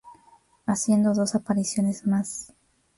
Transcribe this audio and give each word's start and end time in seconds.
Haciendo 0.65 1.13
dos 1.13 1.35
apariciones 1.35 2.07
más. 2.07 2.55